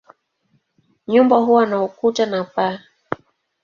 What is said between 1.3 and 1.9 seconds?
huwa na